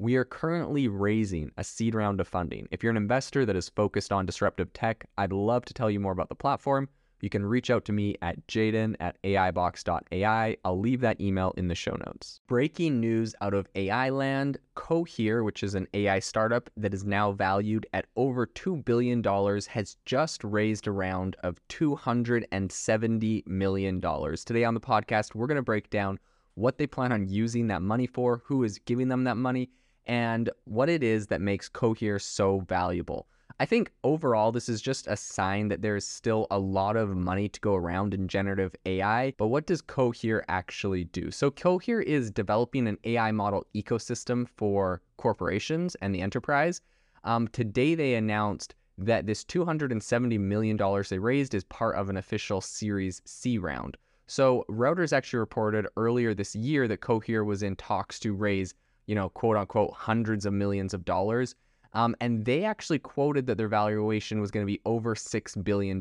we 0.00 0.14
are 0.14 0.24
currently 0.24 0.86
raising 0.86 1.50
a 1.56 1.64
seed 1.64 1.92
round 1.92 2.20
of 2.20 2.28
funding. 2.28 2.68
If 2.70 2.84
you're 2.84 2.90
an 2.90 2.96
investor 2.96 3.44
that 3.44 3.56
is 3.56 3.68
focused 3.68 4.12
on 4.12 4.26
disruptive 4.26 4.72
tech, 4.72 5.04
I'd 5.18 5.32
love 5.32 5.64
to 5.64 5.74
tell 5.74 5.90
you 5.90 5.98
more 5.98 6.12
about 6.12 6.28
the 6.28 6.36
platform. 6.36 6.88
You 7.20 7.28
can 7.28 7.44
reach 7.44 7.68
out 7.68 7.84
to 7.86 7.92
me 7.92 8.14
at 8.22 8.46
jaeden 8.46 8.94
at 9.00 9.20
aibox.ai. 9.24 10.56
I'll 10.64 10.78
leave 10.78 11.00
that 11.00 11.20
email 11.20 11.52
in 11.56 11.66
the 11.66 11.74
show 11.74 11.96
notes. 12.06 12.38
Breaking 12.46 13.00
news 13.00 13.34
out 13.40 13.54
of 13.54 13.66
AI 13.74 14.10
land 14.10 14.58
Cohere, 14.76 15.42
which 15.42 15.64
is 15.64 15.74
an 15.74 15.88
AI 15.94 16.20
startup 16.20 16.70
that 16.76 16.94
is 16.94 17.04
now 17.04 17.32
valued 17.32 17.88
at 17.92 18.06
over 18.14 18.46
$2 18.46 18.84
billion, 18.84 19.20
has 19.68 19.96
just 20.04 20.44
raised 20.44 20.86
a 20.86 20.92
round 20.92 21.34
of 21.42 21.60
$270 21.70 23.46
million. 23.48 24.00
Today 24.00 24.62
on 24.62 24.74
the 24.74 24.80
podcast, 24.80 25.34
we're 25.34 25.48
going 25.48 25.56
to 25.56 25.62
break 25.62 25.90
down 25.90 26.20
what 26.54 26.78
they 26.78 26.86
plan 26.86 27.10
on 27.10 27.28
using 27.28 27.66
that 27.66 27.82
money 27.82 28.06
for, 28.06 28.42
who 28.44 28.62
is 28.62 28.78
giving 28.78 29.08
them 29.08 29.24
that 29.24 29.36
money, 29.36 29.70
and 30.08 30.50
what 30.64 30.88
it 30.88 31.02
is 31.02 31.26
that 31.26 31.40
makes 31.40 31.68
Cohere 31.68 32.18
so 32.18 32.60
valuable. 32.60 33.28
I 33.60 33.66
think 33.66 33.90
overall, 34.04 34.52
this 34.52 34.68
is 34.68 34.80
just 34.80 35.08
a 35.08 35.16
sign 35.16 35.68
that 35.68 35.82
there's 35.82 36.06
still 36.06 36.46
a 36.50 36.58
lot 36.58 36.96
of 36.96 37.16
money 37.16 37.48
to 37.48 37.60
go 37.60 37.74
around 37.74 38.14
in 38.14 38.28
generative 38.28 38.74
AI. 38.86 39.34
But 39.36 39.48
what 39.48 39.66
does 39.66 39.82
Cohere 39.82 40.44
actually 40.48 41.04
do? 41.04 41.30
So, 41.32 41.50
Cohere 41.50 42.00
is 42.00 42.30
developing 42.30 42.86
an 42.86 42.98
AI 43.04 43.32
model 43.32 43.66
ecosystem 43.74 44.48
for 44.48 45.02
corporations 45.16 45.96
and 45.96 46.14
the 46.14 46.20
enterprise. 46.20 46.80
Um, 47.24 47.48
today, 47.48 47.96
they 47.96 48.14
announced 48.14 48.76
that 48.96 49.26
this 49.26 49.44
$270 49.44 50.38
million 50.38 50.76
they 51.10 51.18
raised 51.18 51.54
is 51.54 51.64
part 51.64 51.96
of 51.96 52.08
an 52.08 52.16
official 52.16 52.60
Series 52.60 53.20
C 53.24 53.58
round. 53.58 53.96
So, 54.28 54.64
Reuters 54.70 55.12
actually 55.12 55.40
reported 55.40 55.88
earlier 55.96 56.32
this 56.32 56.54
year 56.54 56.86
that 56.86 57.00
Cohere 57.00 57.44
was 57.44 57.64
in 57.64 57.74
talks 57.74 58.20
to 58.20 58.34
raise 58.34 58.74
you 59.08 59.14
know, 59.16 59.30
quote 59.30 59.56
unquote, 59.56 59.92
hundreds 59.94 60.46
of 60.46 60.52
millions 60.52 60.94
of 60.94 61.04
dollars. 61.04 61.56
Um, 61.94 62.14
and 62.20 62.44
they 62.44 62.64
actually 62.64 62.98
quoted 62.98 63.46
that 63.46 63.56
their 63.56 63.68
valuation 63.68 64.40
was 64.40 64.50
going 64.50 64.64
to 64.64 64.70
be 64.70 64.80
over 64.84 65.14
$6 65.14 65.64
billion. 65.64 66.00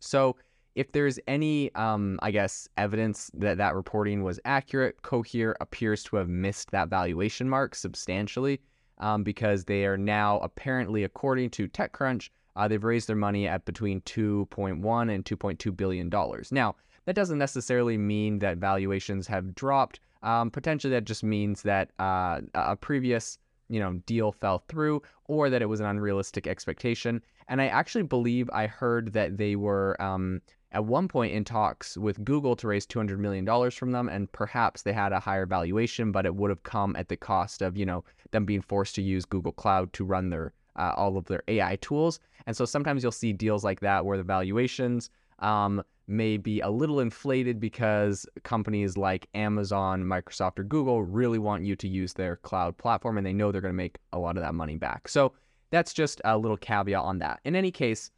So 0.00 0.36
if 0.76 0.92
there's 0.92 1.18
any, 1.26 1.74
um, 1.74 2.18
I 2.22 2.30
guess, 2.30 2.68
evidence 2.76 3.30
that 3.34 3.58
that 3.58 3.74
reporting 3.74 4.22
was 4.22 4.38
accurate, 4.44 5.02
Cohere 5.02 5.56
appears 5.60 6.04
to 6.04 6.16
have 6.16 6.28
missed 6.28 6.70
that 6.70 6.88
valuation 6.88 7.48
mark 7.48 7.74
substantially 7.74 8.60
um, 8.98 9.24
because 9.24 9.64
they 9.64 9.84
are 9.84 9.98
now 9.98 10.38
apparently, 10.38 11.02
according 11.02 11.50
to 11.50 11.68
TechCrunch, 11.68 12.30
uh, 12.56 12.68
they've 12.68 12.84
raised 12.84 13.08
their 13.08 13.16
money 13.16 13.48
at 13.48 13.64
between 13.64 14.00
2.1 14.02 15.12
and 15.12 15.24
2.2 15.24 15.76
billion 15.76 16.08
dollars. 16.08 16.52
Now, 16.52 16.76
that 17.06 17.16
doesn't 17.16 17.38
necessarily 17.38 17.98
mean 17.98 18.38
that 18.38 18.58
valuations 18.58 19.26
have 19.26 19.54
dropped. 19.54 20.00
Um, 20.24 20.50
potentially, 20.50 20.90
that 20.92 21.04
just 21.04 21.22
means 21.22 21.62
that 21.62 21.90
uh, 22.00 22.40
a 22.54 22.74
previous 22.76 23.38
you 23.68 23.78
know 23.78 23.94
deal 24.06 24.32
fell 24.32 24.64
through, 24.68 25.02
or 25.26 25.50
that 25.50 25.62
it 25.62 25.66
was 25.66 25.80
an 25.80 25.86
unrealistic 25.86 26.46
expectation. 26.46 27.22
And 27.48 27.60
I 27.60 27.66
actually 27.66 28.04
believe 28.04 28.50
I 28.52 28.66
heard 28.66 29.12
that 29.12 29.36
they 29.36 29.54
were 29.54 30.00
um, 30.02 30.40
at 30.74 30.84
one 30.84 31.06
point 31.08 31.32
in 31.32 31.44
talks 31.44 31.96
with 31.96 32.24
Google 32.24 32.56
to 32.56 32.66
raise 32.66 32.86
$200 32.86 33.18
million 33.18 33.70
from 33.70 33.92
them, 33.92 34.08
and 34.08 34.30
perhaps 34.32 34.82
they 34.82 34.92
had 34.92 35.12
a 35.12 35.20
higher 35.20 35.46
valuation, 35.46 36.10
but 36.10 36.26
it 36.26 36.34
would 36.34 36.50
have 36.50 36.64
come 36.64 36.96
at 36.96 37.08
the 37.08 37.16
cost 37.16 37.62
of, 37.62 37.76
you 37.76 37.86
know, 37.86 38.02
them 38.32 38.44
being 38.44 38.60
forced 38.60 38.94
to 38.96 39.02
use 39.02 39.24
Google 39.24 39.52
Cloud 39.52 39.92
to 39.92 40.04
run 40.04 40.30
their 40.30 40.52
uh, 40.76 40.92
all 40.96 41.16
of 41.16 41.26
their 41.26 41.44
AI 41.46 41.76
tools. 41.76 42.18
And 42.46 42.56
so 42.56 42.64
sometimes 42.64 43.02
you'll 43.02 43.12
see 43.12 43.32
deals 43.32 43.62
like 43.62 43.80
that 43.80 44.04
where 44.04 44.18
the 44.18 44.24
valuations 44.24 45.08
um, 45.38 45.82
may 46.06 46.36
be 46.36 46.60
a 46.60 46.70
little 46.70 47.00
inflated 47.00 47.58
because 47.58 48.26
companies 48.42 48.96
like 48.96 49.28
Amazon, 49.34 50.04
Microsoft, 50.04 50.58
or 50.58 50.64
Google 50.64 51.02
really 51.02 51.38
want 51.38 51.64
you 51.64 51.76
to 51.76 51.88
use 51.88 52.12
their 52.12 52.36
cloud 52.36 52.76
platform 52.76 53.16
and 53.16 53.26
they 53.26 53.32
know 53.32 53.50
they're 53.50 53.60
going 53.60 53.72
to 53.72 53.76
make 53.76 53.98
a 54.12 54.18
lot 54.18 54.36
of 54.36 54.42
that 54.42 54.54
money 54.54 54.76
back. 54.76 55.08
So 55.08 55.32
that's 55.70 55.92
just 55.92 56.20
a 56.24 56.36
little 56.36 56.56
caveat 56.56 57.02
on 57.02 57.18
that. 57.18 57.40
In 57.44 57.56
any 57.56 57.70
case, 57.70 58.10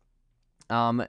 um, 0.69 1.07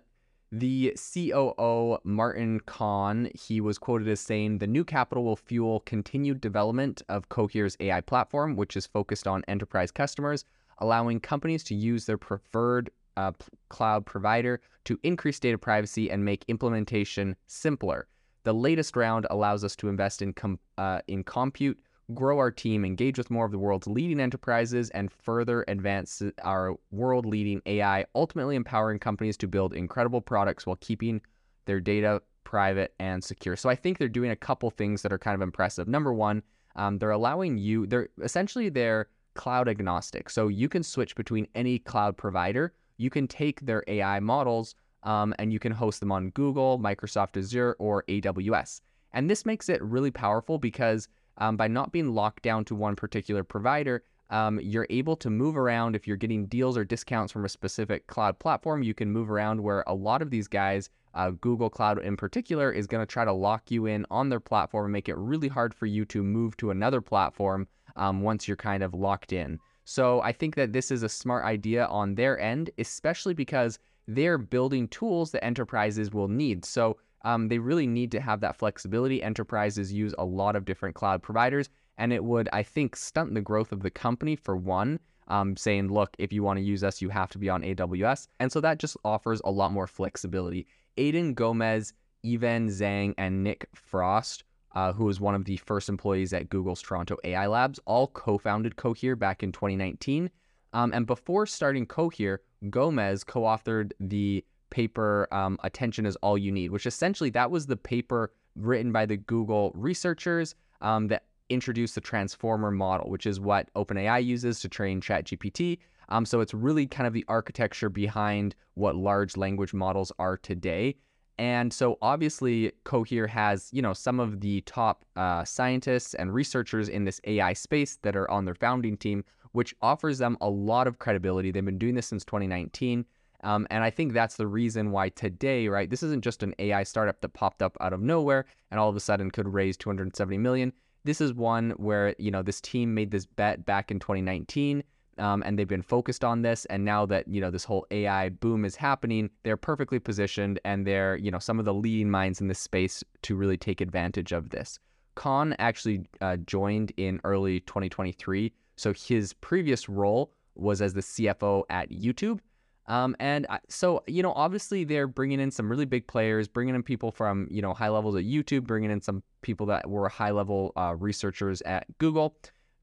the 0.52 0.96
COO, 0.96 1.98
Martin 2.04 2.62
Kon, 2.62 3.30
he 3.36 3.60
was 3.60 3.78
quoted 3.78 4.08
as 4.08 4.20
saying 4.20 4.60
the 4.60 4.68
new 4.68 4.86
capital 4.86 5.26
will 5.26 5.36
fuel 5.36 5.82
continued 5.82 6.40
development 6.40 7.02
of 7.10 7.28
Cohere's 7.28 7.76
AI 7.80 8.02
platform, 8.02 8.56
which 8.56 8.78
is 8.78 8.86
focused 8.86 9.28
on 9.28 9.44
enterprise 9.48 9.92
customers, 9.92 10.46
allowing 10.78 11.20
companies 11.20 11.64
to 11.66 11.76
use 11.76 12.06
their 12.06 12.18
preferred 12.18 12.92
uh, 13.18 13.32
cloud 13.68 14.06
provider 14.06 14.62
to 14.86 14.98
increase 15.04 15.40
data 15.40 15.58
privacy 15.58 16.10
and 16.10 16.24
make 16.24 16.46
implementation 16.48 17.36
simpler. 17.48 18.08
The 18.44 18.54
latest 18.54 18.96
round 18.96 19.28
allows 19.30 19.66
us 19.66 19.76
to 19.78 19.90
invest 19.90 20.22
in 20.22 20.32
com- 20.32 20.60
uh, 20.78 21.02
in 21.10 21.26
compute, 21.26 21.78
grow 22.14 22.38
our 22.38 22.52
team, 22.52 22.86
engage 22.86 23.18
with 23.18 23.30
more 23.30 23.46
of 23.46 23.52
the 23.52 23.60
world's 23.60 23.88
leading 23.88 24.22
enterprises, 24.22 24.90
and 24.92 25.12
further 25.12 25.66
advance 25.68 26.22
our 26.44 26.76
world-leading 26.92 27.62
AI, 27.66 28.06
ultimately 28.16 28.56
empowering 28.56 29.00
companies 29.00 29.36
to 29.38 29.48
build 29.48 29.74
incredible 29.74 30.22
products 30.22 30.66
while 30.66 30.78
keeping 30.78 31.20
their 31.66 31.82
data 31.82 32.22
private 32.46 32.94
and 33.00 33.22
secure. 33.22 33.58
So 33.58 33.70
I 33.70 33.76
think 33.76 33.98
they're 33.98 34.08
doing 34.08 34.32
a 34.32 34.36
couple 34.38 34.70
things 34.70 35.02
that 35.02 35.12
are 35.12 35.20
kind 35.20 35.36
of 35.36 35.42
impressive. 35.42 35.90
Number 35.90 36.14
one, 36.14 36.42
um, 36.78 36.98
they're 37.00 37.12
allowing 37.12 37.58
you. 37.58 37.86
They're 37.86 38.08
essentially 38.24 38.70
they're 38.70 39.10
cloud 39.34 39.68
agnostic, 39.68 40.30
so 40.30 40.48
you 40.48 40.70
can 40.70 40.84
switch 40.84 41.16
between 41.16 41.48
any 41.56 41.80
cloud 41.80 42.16
provider 42.16 42.74
you 42.98 43.10
can 43.10 43.28
take 43.28 43.62
their 43.62 43.84
AI 43.88 44.20
models 44.20 44.76
um, 45.04 45.34
and 45.40 45.54
you 45.54 45.60
can 45.60 45.72
host 45.72 46.00
them 46.00 46.12
on 46.12 46.30
Google, 46.32 46.80
Microsoft 46.80 47.38
Azure, 47.38 47.76
or 47.80 48.04
AWS. 48.10 48.82
And 49.14 49.30
this 49.30 49.46
makes 49.46 49.70
it 49.70 49.82
really 49.82 50.12
powerful 50.12 50.58
because 50.58 51.08
um, 51.38 51.56
by 51.56 51.68
not 51.68 51.92
being 51.92 52.14
locked 52.14 52.44
down 52.44 52.66
to 52.66 52.76
one 52.76 52.96
particular 52.96 53.44
provider, 53.44 54.04
um, 54.30 54.60
you're 54.62 54.88
able 54.90 55.16
to 55.18 55.30
move 55.30 55.58
around. 55.58 55.96
If 55.96 56.08
you're 56.08 56.18
getting 56.18 56.48
deals 56.48 56.78
or 56.78 56.84
discounts 56.84 57.32
from 57.32 57.46
a 57.46 57.50
specific 57.50 58.08
cloud 58.08 58.40
platform, 58.40 58.84
you 58.84 58.94
can 58.94 59.12
move 59.12 59.32
around 59.32 59.62
where 59.62 59.84
a 59.88 59.94
lot 59.94 60.22
of 60.22 60.30
these 60.30 60.48
guys, 60.48 60.90
uh, 61.14 61.32
Google 61.42 61.70
Cloud 61.70 62.00
in 62.00 62.18
particular, 62.18 62.72
is 62.72 62.88
going 62.88 63.02
to 63.02 63.12
try 63.12 63.24
to 63.24 63.32
lock 63.32 63.72
you 63.72 63.86
in 63.86 64.06
on 64.12 64.30
their 64.30 64.40
platform 64.40 64.86
and 64.86 64.94
make 64.94 65.08
it 65.08 65.18
really 65.18 65.48
hard 65.48 65.74
for 65.74 65.86
you 65.86 66.04
to 66.06 66.24
move 66.24 66.58
to 66.58 66.72
another 66.72 67.00
platform 67.00 67.68
um, 67.96 68.22
once 68.22 68.48
you're 68.48 68.58
kind 68.58 68.84
of 68.84 68.94
locked 68.94 69.32
in. 69.32 69.60
So 69.90 70.22
I 70.22 70.34
think 70.34 70.56
that 70.56 70.74
this 70.74 70.92
is 70.92 71.02
a 71.02 71.08
smart 71.08 71.46
idea 71.46 71.86
on 71.86 72.16
their 72.16 72.38
end, 72.38 72.72
especially 72.78 73.34
because 73.34 73.80
they're 74.06 74.38
building 74.38 74.90
tools 74.90 75.32
that 75.32 75.46
enterprises 75.46 76.12
will 76.12 76.28
need. 76.28 76.66
So 76.66 76.98
um, 77.24 77.48
they 77.48 77.58
really 77.58 77.88
need 77.88 78.12
to 78.12 78.20
have 78.20 78.42
that 78.42 78.58
flexibility. 78.58 79.24
Enterprises 79.24 79.94
use 79.94 80.14
a 80.18 80.26
lot 80.26 80.58
of 80.58 80.66
different 80.66 80.96
cloud 80.96 81.24
providers, 81.24 81.70
and 81.98 82.12
it 82.12 82.22
would, 82.22 82.50
I 82.52 82.64
think, 82.64 82.98
stunt 82.98 83.34
the 83.34 83.40
growth 83.40 83.72
of 83.72 83.82
the 83.82 83.90
company 83.90 84.36
for 84.36 84.58
one. 84.58 85.00
Um, 85.30 85.56
saying, 85.56 85.88
look, 85.88 86.16
if 86.20 86.34
you 86.34 86.44
want 86.44 86.58
to 86.58 86.64
use 86.64 86.84
us, 86.84 87.02
you 87.02 87.08
have 87.10 87.30
to 87.32 87.38
be 87.38 87.50
on 87.50 87.62
AWS. 87.62 88.28
And 88.42 88.52
so 88.52 88.60
that 88.62 88.80
just 88.80 88.98
offers 89.06 89.42
a 89.46 89.52
lot 89.52 89.72
more 89.72 89.88
flexibility. 89.88 90.68
Aidan 90.98 91.34
Gomez, 91.34 91.94
Ivan 92.26 92.68
Zhang, 92.68 93.14
and 93.18 93.44
Nick 93.44 93.70
Frosst 93.74 94.44
uh, 94.78 94.94
who 94.94 95.06
was 95.06 95.20
one 95.20 95.34
of 95.34 95.46
the 95.46 95.58
first 95.58 95.90
employees 95.90 96.34
at 96.34 96.50
Google's 96.50 96.84
Toronto 96.84 97.18
AI 97.24 97.48
Labs, 97.48 97.80
all 97.86 98.10
co 98.10 98.38
founded 98.38 98.76
Cohere 98.76 99.16
back 99.16 99.42
in 99.42 99.52
2019. 99.52 100.30
Um, 100.74 100.92
and 100.94 101.08
before 101.08 101.48
starting 101.48 101.88
Cohere, 101.88 102.42
Gomez 102.70 103.24
co 103.24 103.42
authored 103.42 103.94
the 104.00 104.46
paper 104.70 105.28
um, 105.32 105.58
Attention 105.64 106.06
is 106.06 106.16
All 106.18 106.38
You 106.38 106.52
Need, 106.52 106.70
which 106.70 106.86
essentially 106.86 107.32
that 107.32 107.50
was 107.50 107.66
the 107.66 107.76
paper 107.76 108.32
written 108.56 108.92
by 108.92 109.08
the 109.08 109.18
Google 109.18 109.72
researchers 109.74 110.54
um, 110.82 111.08
that 111.08 111.24
introduced 111.50 111.96
the 111.96 112.02
transformer 112.02 112.70
model, 112.70 113.10
which 113.10 113.26
is 113.26 113.40
what 113.40 113.74
OpenAI 113.74 114.24
uses 114.24 114.60
to 114.60 114.70
train 114.70 115.02
ChatGPT. 115.02 115.80
Um, 116.10 116.24
so 116.24 116.40
it's 116.40 116.54
really 116.54 116.86
kind 116.86 117.08
of 117.08 117.14
the 117.14 117.26
architecture 117.28 117.90
behind 117.90 118.54
what 118.76 118.96
large 118.96 119.38
language 119.38 119.74
models 119.74 120.12
are 120.20 120.38
today. 120.38 120.98
And 121.40 121.72
so 121.72 121.98
obviously 122.02 122.72
Cohere 122.84 123.28
has, 123.28 123.70
you 123.72 123.82
know, 123.82 123.94
some 123.94 124.20
of 124.20 124.42
the 124.42 124.62
top 124.62 125.06
uh, 125.16 125.44
scientists 125.44 126.14
and 126.16 126.34
researchers 126.34 126.90
in 126.90 127.04
this 127.04 127.22
AI 127.26 127.54
space 127.54 127.98
that 128.02 128.16
are 128.16 128.30
on 128.32 128.46
their 128.46 128.56
founding 128.56 128.98
team, 128.98 129.24
which 129.52 129.76
offers 129.82 130.18
them 130.18 130.38
a 130.42 130.50
lot 130.50 130.88
of 130.88 130.98
credibility. 131.00 131.52
They've 131.52 131.64
been 131.64 131.78
doing 131.78 131.96
this 131.96 132.08
since 132.08 132.26
2019. 132.26 133.06
Um, 133.44 133.68
and 133.70 133.84
I 133.84 133.92
think 133.92 134.14
that's 134.14 134.36
the 134.36 134.48
reason 134.48 134.90
why 134.90 135.10
today, 135.10 135.68
right, 135.68 135.90
this 135.90 136.02
isn't 136.02 136.24
just 136.24 136.42
an 136.42 136.56
AI 136.58 136.82
startup 136.82 137.22
that 137.22 137.34
popped 137.34 137.62
up 137.62 137.78
out 137.80 137.94
of 137.94 138.02
nowhere 138.02 138.46
and 138.72 138.80
all 138.80 138.90
of 138.90 138.96
a 138.96 139.00
sudden 139.00 139.30
could 139.30 139.48
raise 139.48 139.78
270 139.78 140.40
million. 140.40 140.74
This 141.04 141.22
is 141.22 141.34
one 141.34 141.72
where, 141.78 142.16
you 142.18 142.32
know, 142.32 142.42
this 142.42 142.60
team 142.60 142.96
made 142.96 143.12
this 143.12 143.28
bet 143.28 143.64
back 143.64 143.92
in 143.92 144.00
2019 144.00 144.84
um, 145.20 145.44
and 145.46 145.58
they've 145.58 145.68
been 145.68 145.82
focused 145.82 146.24
on 146.24 146.42
this. 146.42 146.66
And 146.66 146.86
now 146.86 147.06
that 147.08 147.28
you 147.28 147.42
know 147.42 147.52
this 147.52 147.64
whole 147.64 147.86
AI 147.92 148.30
boom 148.30 148.66
is 148.66 148.76
happening, 148.76 149.30
they're 149.44 149.58
perfectly 149.58 150.00
positioned, 150.00 150.60
and 150.66 150.86
they're 150.86 151.18
you 151.18 151.32
know 151.32 151.40
some 151.40 151.60
of 151.60 151.66
the 151.66 151.74
leading 151.74 152.10
minds 152.10 152.42
in 152.42 152.48
this 152.48 152.60
space 152.60 153.04
to 153.24 153.36
really 153.36 153.58
take 153.58 153.82
advantage 153.82 154.32
of 154.32 154.50
this. 154.50 154.80
Kon 155.16 155.56
actually 155.58 156.08
uh, 156.22 156.38
joined 156.38 156.92
in 156.98 157.20
early 157.24 157.62
2023, 157.62 158.54
so 158.76 158.94
his 158.94 159.34
previous 159.34 159.90
role 159.90 160.32
was 160.56 160.82
as 160.82 160.94
the 160.94 161.02
CFO 161.02 161.64
at 161.70 161.90
YouTube. 161.90 162.40
Um, 162.88 163.16
and 163.20 163.46
so, 163.68 164.04
you 164.08 164.24
know, 164.24 164.32
obviously 164.34 164.84
they're 164.86 165.08
bringing 165.08 165.40
in 165.40 165.52
some 165.52 165.70
really 165.70 165.86
big 165.86 166.08
players, 166.08 166.48
bringing 166.48 166.74
in 166.74 166.84
people 166.84 167.12
from, 167.12 167.48
you 167.52 167.62
know, 167.62 167.74
high 167.74 167.90
levels 167.90 168.16
at 168.16 168.24
YouTube, 168.24 168.64
bringing 168.64 168.92
in 168.92 169.02
some 169.02 169.24
people 169.42 169.66
that 169.68 169.90
were 169.90 170.08
high 170.08 170.32
level 170.32 170.72
uh, 170.78 170.96
researchers 170.98 171.62
at 171.64 171.86
Google. 171.98 172.38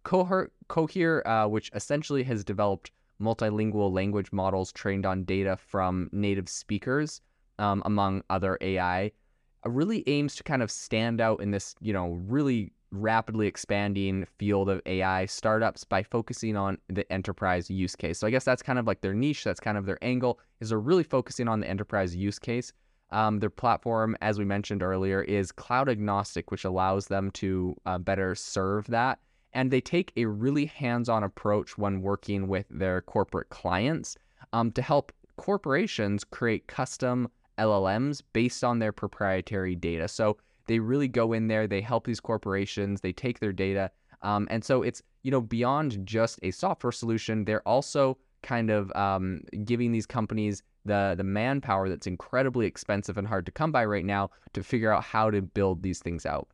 Cohere, 0.05 0.51
Cohere 0.69 1.27
uh, 1.27 1.49
which 1.49 1.71
essentially 1.75 2.23
has 2.25 2.45
developed 2.45 2.93
multilingual 3.21 3.93
language 3.93 4.33
models 4.33 4.73
trained 4.73 5.07
on 5.07 5.25
data 5.25 5.57
from 5.57 6.09
native 6.13 6.49
speakers, 6.49 7.21
um, 7.59 7.83
among 7.87 8.23
other 8.31 8.59
AI, 8.61 9.11
uh, 9.65 9.71
really 9.71 10.05
aims 10.07 10.37
to 10.37 10.43
kind 10.43 10.63
of 10.63 10.71
stand 10.71 11.21
out 11.21 11.41
in 11.41 11.51
this, 11.51 11.75
you 11.81 11.93
know, 11.93 12.21
really 12.27 12.73
rapidly 12.91 13.47
expanding 13.47 14.25
field 14.39 14.69
of 14.69 14.81
AI 14.87 15.27
startups 15.27 15.83
by 15.85 16.03
focusing 16.03 16.57
on 16.57 16.79
the 16.89 17.11
enterprise 17.13 17.69
use 17.69 17.97
case. 17.97 18.19
So 18.19 18.27
I 18.27 18.31
guess 18.31 18.45
that's 18.45 18.63
kind 18.63 18.79
of 18.79 18.87
like 18.87 19.01
their 19.01 19.15
niche. 19.15 19.43
That's 19.43 19.59
kind 19.59 19.77
of 19.77 19.87
their 19.87 19.99
angle 20.03 20.39
is 20.61 20.69
they're 20.69 20.79
really 20.79 21.03
focusing 21.03 21.49
on 21.49 21.61
the 21.61 21.69
enterprise 21.69 22.15
use 22.15 22.39
case. 22.39 22.73
Um, 23.11 23.41
their 23.41 23.51
platform, 23.51 24.17
as 24.21 24.39
we 24.39 24.45
mentioned 24.45 24.83
earlier, 24.83 25.23
is 25.23 25.51
cloud 25.51 25.89
agnostic, 25.89 26.51
which 26.51 26.65
allows 26.65 27.07
them 27.07 27.31
to 27.33 27.77
uh, 27.87 27.99
better 27.99 28.35
serve 28.35 28.87
that 28.89 29.19
and 29.55 29.71
they 29.71 29.81
take 29.81 30.13
a 30.17 30.27
really 30.27 30.67
hands-on 30.67 31.23
approach 31.23 31.79
when 31.79 32.03
working 32.03 32.49
with 32.49 32.67
their 32.69 33.01
corporate 33.01 33.49
clients 33.51 34.17
um, 34.53 34.71
to 34.73 34.83
help 34.83 35.13
corporations 35.37 36.25
create 36.25 36.67
custom 36.67 37.29
LLMs 37.59 38.23
based 38.33 38.65
on 38.65 38.79
their 38.79 38.93
proprietary 38.93 39.75
data. 39.75 40.09
So 40.09 40.37
they 40.67 40.79
really 40.79 41.09
go 41.09 41.33
in 41.33 41.49
there, 41.49 41.67
they 41.67 41.81
help 41.81 42.07
these 42.07 42.21
corporations, 42.21 43.01
they 43.01 43.13
take 43.13 43.41
their 43.41 43.53
data, 43.53 43.91
um, 44.23 44.49
and 44.51 44.65
so 44.65 44.83
it's 44.83 45.03
you 45.23 45.31
know 45.31 45.41
beyond 45.41 46.05
just 46.07 46.39
a 46.43 46.51
software 46.51 46.93
solution. 46.93 47.45
They're 47.45 47.67
also 47.69 48.19
kind 48.43 48.71
of 48.71 48.95
um, 48.97 49.43
giving 49.65 49.93
these 49.93 50.07
companies 50.07 50.63
the 50.85 51.15
the 51.17 51.25
manpower 51.25 51.89
that's 51.89 52.07
incredibly 52.07 52.67
expensive 52.67 53.19
and 53.19 53.29
hard 53.29 53.47
to 53.47 53.53
come 53.53 53.73
by 53.73 53.85
right 53.85 54.05
now 54.05 54.31
to 54.53 54.63
figure 54.63 54.93
out 54.93 55.05
how 55.05 55.31
to 55.31 55.43
build 55.43 55.83
these 55.83 55.99
things 55.99 56.27
out. 56.27 56.49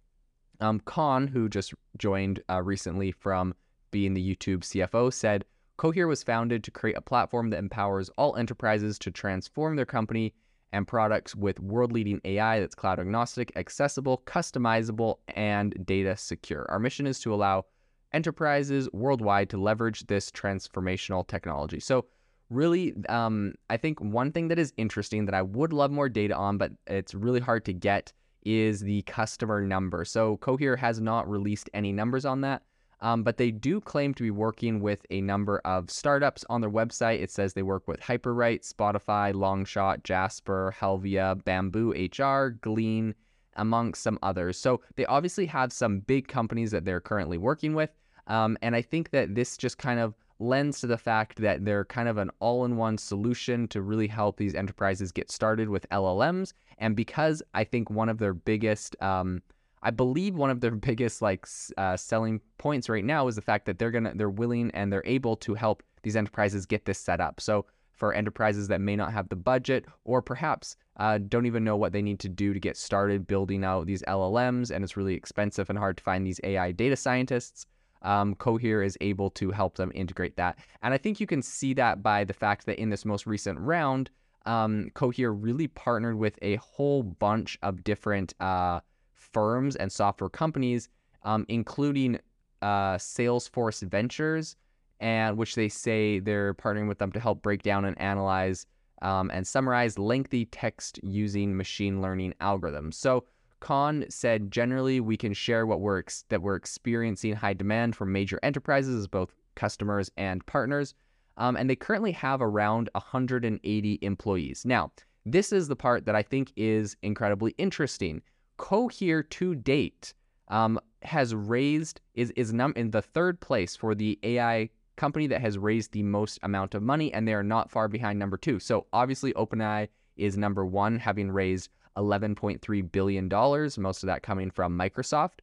Um, 0.60 0.80
Kon, 0.80 1.26
who 1.26 1.48
just 1.48 1.74
joined 1.96 2.42
uh, 2.50 2.62
recently 2.62 3.12
from 3.12 3.54
being 3.90 4.14
the 4.14 4.36
YouTube 4.36 4.60
CFO, 4.60 5.12
said 5.12 5.44
Cohere 5.76 6.06
was 6.06 6.22
founded 6.22 6.62
to 6.64 6.70
create 6.70 6.96
a 6.96 7.00
platform 7.00 7.50
that 7.50 7.58
empowers 7.58 8.10
all 8.18 8.36
enterprises 8.36 8.98
to 8.98 9.10
transform 9.10 9.76
their 9.76 9.86
company 9.86 10.34
and 10.72 10.86
products 10.86 11.34
with 11.34 11.58
world 11.58 11.92
leading 11.92 12.20
AI 12.24 12.60
that's 12.60 12.74
cloud 12.74 13.00
agnostic, 13.00 13.50
accessible, 13.56 14.22
customizable, 14.26 15.16
and 15.28 15.74
data 15.86 16.16
secure. 16.16 16.66
Our 16.68 16.78
mission 16.78 17.06
is 17.06 17.18
to 17.20 17.34
allow 17.34 17.64
enterprises 18.12 18.88
worldwide 18.92 19.50
to 19.50 19.56
leverage 19.56 20.06
this 20.06 20.30
transformational 20.30 21.26
technology. 21.26 21.80
So, 21.80 22.06
really, 22.50 22.94
um, 23.08 23.54
I 23.68 23.76
think 23.76 24.00
one 24.00 24.32
thing 24.32 24.48
that 24.48 24.58
is 24.58 24.72
interesting 24.76 25.24
that 25.26 25.34
I 25.34 25.42
would 25.42 25.72
love 25.72 25.90
more 25.90 26.08
data 26.08 26.36
on, 26.36 26.58
but 26.58 26.72
it's 26.86 27.14
really 27.14 27.40
hard 27.40 27.64
to 27.66 27.72
get 27.72 28.12
is 28.44 28.80
the 28.80 29.02
customer 29.02 29.60
number. 29.60 30.04
So 30.04 30.36
Cohere 30.38 30.76
has 30.76 31.00
not 31.00 31.28
released 31.28 31.70
any 31.74 31.92
numbers 31.92 32.24
on 32.24 32.40
that, 32.42 32.62
um, 33.00 33.22
but 33.22 33.36
they 33.36 33.50
do 33.50 33.80
claim 33.80 34.14
to 34.14 34.22
be 34.22 34.30
working 34.30 34.80
with 34.80 35.04
a 35.10 35.20
number 35.20 35.60
of 35.64 35.90
startups 35.90 36.44
on 36.48 36.60
their 36.60 36.70
website. 36.70 37.20
It 37.20 37.30
says 37.30 37.52
they 37.52 37.62
work 37.62 37.88
with 37.88 38.00
Hyperwrite, 38.00 38.70
Spotify, 38.70 39.32
Longshot, 39.32 40.02
Jasper, 40.04 40.74
Helvia, 40.78 41.42
Bamboo 41.44 41.92
HR, 41.92 42.50
Glean, 42.60 43.14
amongst 43.56 44.02
some 44.02 44.18
others. 44.22 44.58
So 44.58 44.80
they 44.96 45.06
obviously 45.06 45.46
have 45.46 45.72
some 45.72 46.00
big 46.00 46.28
companies 46.28 46.70
that 46.70 46.84
they're 46.84 47.00
currently 47.00 47.38
working 47.38 47.74
with. 47.74 47.90
Um, 48.26 48.56
and 48.62 48.76
I 48.76 48.82
think 48.82 49.10
that 49.10 49.34
this 49.34 49.56
just 49.56 49.78
kind 49.78 49.98
of 49.98 50.14
lends 50.38 50.80
to 50.80 50.86
the 50.86 50.96
fact 50.96 51.36
that 51.38 51.64
they're 51.64 51.84
kind 51.84 52.08
of 52.08 52.16
an 52.16 52.30
all 52.40 52.64
in 52.64 52.76
one 52.76 52.96
solution 52.96 53.68
to 53.68 53.82
really 53.82 54.06
help 54.06 54.36
these 54.36 54.54
enterprises 54.54 55.12
get 55.12 55.30
started 55.30 55.68
with 55.68 55.88
LLMs. 55.90 56.54
And 56.80 56.96
because 56.96 57.42
I 57.54 57.64
think 57.64 57.90
one 57.90 58.08
of 58.08 58.18
their 58.18 58.34
biggest, 58.34 59.00
um, 59.00 59.42
I 59.82 59.90
believe 59.90 60.34
one 60.34 60.50
of 60.50 60.60
their 60.60 60.70
biggest 60.90 61.22
like 61.22 61.46
uh, 61.78 61.96
selling 61.96 62.40
points 62.58 62.88
right 62.88 63.04
now 63.04 63.28
is 63.28 63.36
the 63.36 63.42
fact 63.42 63.66
that 63.66 63.78
they're 63.78 63.90
gonna, 63.90 64.12
they're 64.14 64.30
willing 64.30 64.70
and 64.72 64.92
they're 64.92 65.06
able 65.06 65.36
to 65.36 65.54
help 65.54 65.82
these 66.02 66.16
enterprises 66.16 66.66
get 66.66 66.86
this 66.86 66.98
set 66.98 67.20
up. 67.20 67.40
So 67.40 67.66
for 67.92 68.14
enterprises 68.14 68.68
that 68.68 68.80
may 68.80 68.96
not 68.96 69.12
have 69.12 69.28
the 69.28 69.36
budget 69.36 69.84
or 70.04 70.22
perhaps 70.22 70.76
uh, 70.96 71.18
don't 71.28 71.46
even 71.46 71.64
know 71.64 71.76
what 71.76 71.92
they 71.92 72.02
need 72.02 72.18
to 72.20 72.28
do 72.28 72.54
to 72.54 72.58
get 72.58 72.76
started 72.76 73.26
building 73.26 73.62
out 73.62 73.86
these 73.86 74.02
LLMs, 74.02 74.70
and 74.70 74.82
it's 74.82 74.96
really 74.96 75.14
expensive 75.14 75.68
and 75.68 75.78
hard 75.78 75.98
to 75.98 76.02
find 76.02 76.26
these 76.26 76.40
AI 76.42 76.72
data 76.72 76.96
scientists 76.96 77.66
um, 78.02 78.34
Cohere 78.34 78.82
is 78.82 78.96
able 79.00 79.30
to 79.30 79.50
help 79.50 79.76
them 79.76 79.92
integrate 79.94 80.36
that. 80.36 80.58
And 80.82 80.94
I 80.94 80.98
think 80.98 81.20
you 81.20 81.26
can 81.26 81.42
see 81.42 81.74
that 81.74 82.02
by 82.02 82.24
the 82.24 82.32
fact 82.32 82.66
that 82.66 82.80
in 82.80 82.90
this 82.90 83.04
most 83.04 83.26
recent 83.26 83.58
round, 83.58 84.10
um, 84.46 84.90
Cohere 84.94 85.32
really 85.32 85.68
partnered 85.68 86.16
with 86.16 86.38
a 86.42 86.56
whole 86.56 87.02
bunch 87.02 87.58
of 87.62 87.84
different 87.84 88.34
uh, 88.40 88.80
firms 89.14 89.76
and 89.76 89.90
software 89.90 90.30
companies, 90.30 90.88
um, 91.22 91.44
including 91.48 92.18
uh, 92.62 92.94
Salesforce 92.96 93.82
Ventures, 93.82 94.56
and 95.00 95.36
which 95.36 95.54
they 95.54 95.68
say 95.68 96.18
they're 96.18 96.54
partnering 96.54 96.88
with 96.88 96.98
them 96.98 97.12
to 97.12 97.20
help 97.20 97.42
break 97.42 97.62
down 97.62 97.84
and 97.84 97.98
analyze 98.00 98.66
um, 99.02 99.30
and 99.32 99.46
summarize 99.46 99.98
lengthy 99.98 100.44
text 100.46 101.00
using 101.02 101.56
machine 101.56 102.02
learning 102.02 102.34
algorithms. 102.40 102.94
So 102.94 103.24
Kon 103.60 104.04
said 104.08 104.50
generally 104.50 105.00
we 105.00 105.16
can 105.16 105.32
share 105.32 105.66
what 105.66 105.80
ex- 105.98 106.24
that 106.28 106.42
we're 106.42 106.56
experiencing 106.56 107.34
high 107.34 107.54
demand 107.54 107.96
from 107.96 108.12
major 108.12 108.38
enterprises 108.42 109.06
both 109.06 109.34
customers 109.54 110.10
and 110.16 110.44
partners. 110.46 110.94
Um, 111.36 111.56
and 111.56 111.68
they 111.70 111.76
currently 111.76 112.12
have 112.12 112.42
around 112.42 112.90
180 112.92 113.98
employees. 114.02 114.64
Now, 114.64 114.92
this 115.24 115.52
is 115.52 115.68
the 115.68 115.76
part 115.76 116.06
that 116.06 116.14
I 116.14 116.22
think 116.22 116.52
is 116.56 116.96
incredibly 117.02 117.52
interesting. 117.52 118.22
Cohere 118.56 119.22
to 119.22 119.54
date 119.54 120.14
um, 120.48 120.78
has 121.02 121.34
raised 121.34 122.00
is 122.14 122.30
is 122.32 122.52
num- 122.52 122.74
in 122.76 122.90
the 122.90 123.02
third 123.02 123.40
place 123.40 123.76
for 123.76 123.94
the 123.94 124.18
AI 124.22 124.68
company 124.96 125.26
that 125.28 125.40
has 125.40 125.56
raised 125.56 125.92
the 125.92 126.02
most 126.02 126.38
amount 126.42 126.74
of 126.74 126.82
money, 126.82 127.12
and 127.12 127.26
they 127.26 127.34
are 127.34 127.42
not 127.42 127.70
far 127.70 127.88
behind 127.88 128.18
number 128.18 128.36
two. 128.36 128.60
So 128.60 128.86
obviously, 128.92 129.32
OpenAI 129.32 129.88
is 130.16 130.36
number 130.36 130.66
one, 130.66 130.98
having 130.98 131.30
raised 131.30 131.70
$11.3 131.96 132.92
billion, 132.92 133.28
most 133.28 134.02
of 134.02 134.06
that 134.06 134.22
coming 134.22 134.50
from 134.50 134.78
Microsoft. 134.78 135.40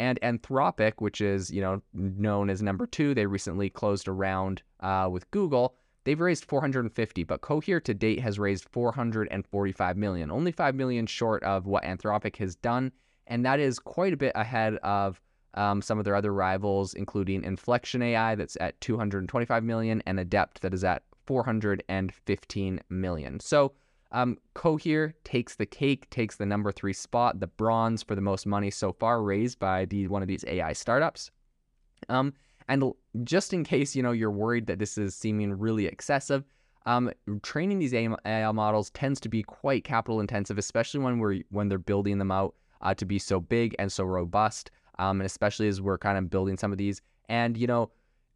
And 0.00 0.18
Anthropic, 0.22 0.94
which 0.96 1.20
is 1.20 1.50
you 1.50 1.60
know 1.60 1.82
known 1.92 2.48
as 2.48 2.62
number 2.62 2.86
two, 2.86 3.14
they 3.14 3.26
recently 3.26 3.68
closed 3.68 4.08
a 4.08 4.12
round 4.12 4.62
uh, 4.80 5.08
with 5.12 5.30
Google. 5.30 5.74
They've 6.04 6.18
raised 6.18 6.46
450, 6.46 7.24
but 7.24 7.42
Cohere 7.42 7.80
to 7.80 7.92
date 7.92 8.20
has 8.20 8.38
raised 8.38 8.66
445 8.70 9.96
million, 9.98 10.30
only 10.30 10.52
5 10.52 10.74
million 10.74 11.04
short 11.04 11.42
of 11.44 11.66
what 11.66 11.84
Anthropic 11.84 12.36
has 12.36 12.56
done, 12.56 12.92
and 13.26 13.44
that 13.44 13.60
is 13.60 13.78
quite 13.78 14.14
a 14.14 14.16
bit 14.16 14.32
ahead 14.34 14.76
of 14.76 15.20
um, 15.52 15.82
some 15.82 15.98
of 15.98 16.06
their 16.06 16.16
other 16.16 16.32
rivals, 16.32 16.94
including 16.94 17.44
Inflection 17.44 18.00
AI, 18.00 18.34
that's 18.36 18.56
at 18.58 18.80
225 18.80 19.62
million, 19.62 20.02
and 20.06 20.18
Adept, 20.18 20.62
that 20.62 20.72
is 20.72 20.82
at 20.82 21.02
415 21.26 22.80
million. 22.88 23.40
So 23.40 23.72
um, 24.12 24.38
Cohere 24.54 25.14
takes 25.24 25.56
the 25.56 25.66
cake, 25.66 26.10
takes 26.10 26.36
the 26.36 26.46
number 26.46 26.72
three 26.72 26.92
spot, 26.92 27.40
the 27.40 27.46
bronze 27.46 28.02
for 28.02 28.14
the 28.14 28.20
most 28.20 28.46
money 28.46 28.70
so 28.70 28.92
far 28.92 29.22
raised 29.22 29.58
by 29.58 29.84
the 29.84 30.08
one 30.08 30.22
of 30.22 30.28
these 30.28 30.44
AI 30.46 30.72
startups. 30.72 31.30
Um, 32.08 32.32
and 32.68 32.84
just 33.24 33.52
in 33.52 33.64
case 33.64 33.94
you 33.96 34.02
know 34.02 34.12
you're 34.12 34.30
worried 34.30 34.66
that 34.66 34.78
this 34.78 34.96
is 34.98 35.14
seeming 35.14 35.52
really 35.52 35.86
excessive, 35.86 36.44
um, 36.86 37.10
training 37.42 37.78
these 37.78 37.94
AI 37.94 38.52
models 38.52 38.90
tends 38.90 39.20
to 39.20 39.28
be 39.28 39.42
quite 39.42 39.84
capital 39.84 40.20
intensive, 40.20 40.58
especially 40.58 41.00
when 41.00 41.18
we're 41.18 41.42
when 41.50 41.68
they're 41.68 41.78
building 41.78 42.18
them 42.18 42.30
out 42.30 42.54
uh, 42.80 42.94
to 42.94 43.04
be 43.04 43.18
so 43.18 43.40
big 43.40 43.74
and 43.78 43.92
so 43.92 44.04
robust, 44.04 44.70
um, 44.98 45.20
and 45.20 45.26
especially 45.26 45.68
as 45.68 45.80
we're 45.80 45.98
kind 45.98 46.16
of 46.18 46.30
building 46.30 46.56
some 46.56 46.72
of 46.72 46.78
these. 46.78 47.02
And 47.28 47.56
you 47.56 47.66
know, 47.66 47.90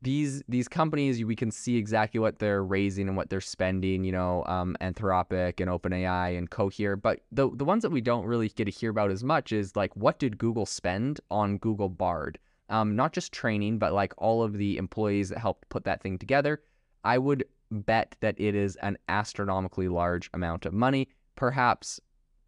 these 0.04 0.42
these 0.48 0.68
companies 0.68 1.24
we 1.24 1.34
can 1.34 1.50
see 1.50 1.76
exactly 1.76 2.20
what 2.20 2.38
they're 2.38 2.62
raising 2.62 3.08
and 3.08 3.16
what 3.16 3.30
they're 3.30 3.40
spending 3.40 4.04
you 4.04 4.12
know 4.12 4.44
um, 4.44 4.76
anthropic 4.80 5.60
and 5.60 5.70
openai 5.70 6.38
and 6.38 6.50
cohere 6.50 6.94
but 6.94 7.20
the 7.32 7.50
the 7.56 7.64
ones 7.64 7.82
that 7.82 7.90
we 7.90 8.00
don't 8.00 8.26
really 8.26 8.48
get 8.50 8.66
to 8.66 8.70
hear 8.70 8.90
about 8.90 9.10
as 9.10 9.24
much 9.24 9.50
is 9.50 9.74
like 9.74 9.94
what 9.96 10.18
did 10.18 10.38
google 10.38 10.66
spend 10.66 11.20
on 11.30 11.58
google 11.58 11.88
bard? 11.88 12.38
Um, 12.70 12.96
not 12.96 13.12
just 13.12 13.32
training 13.32 13.78
but 13.78 13.92
like 13.92 14.14
all 14.18 14.42
of 14.42 14.54
the 14.54 14.76
employees 14.78 15.30
that 15.30 15.38
helped 15.38 15.68
put 15.68 15.84
that 15.84 16.02
thing 16.02 16.18
together. 16.18 16.62
I 17.04 17.18
would 17.18 17.44
bet 17.70 18.16
that 18.20 18.38
it 18.38 18.54
is 18.54 18.76
an 18.76 18.96
astronomically 19.08 19.88
large 19.88 20.30
amount 20.32 20.64
of 20.64 20.72
money. 20.72 21.08
Perhaps 21.36 22.00